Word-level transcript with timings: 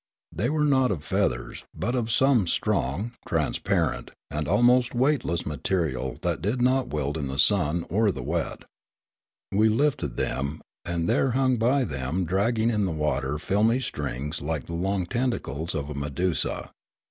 They 0.35 0.49
were 0.49 0.65
not 0.65 0.89
of 0.89 1.03
feathers, 1.03 1.63
but 1.75 1.93
of 1.93 2.09
some 2.09 2.47
strong, 2.47 2.81
The 2.81 2.95
Mysterious 2.95 3.11
Shot 3.11 3.29
3 3.29 3.29
transparent, 3.67 4.11
and 4.31 4.47
almost 4.47 4.95
weightless 4.95 5.45
material 5.45 6.17
that 6.23 6.41
did 6.41 6.59
not 6.59 6.87
wilt 6.87 7.17
in 7.17 7.27
the 7.27 7.37
sun 7.37 7.85
or 7.87 8.11
the 8.11 8.23
wet. 8.23 8.63
We 9.51 9.69
lifted 9.69 10.17
them, 10.17 10.63
and 10.85 11.07
there 11.07 11.29
hung 11.37 11.57
by 11.57 11.83
them 11.83 12.25
dragging 12.25 12.71
in 12.71 12.85
the 12.87 12.91
water 12.91 13.37
filmy 13.37 13.79
strings 13.79 14.41
like 14.41 14.65
the 14.65 14.73
long 14.73 15.05
tentacles 15.05 15.75
of 15.75 15.91
a 15.91 15.93
medusa. 15.93 16.71